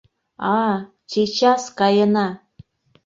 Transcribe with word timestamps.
—А-а, 0.55 0.75
чечас 1.09 1.63
каена. 1.77 2.27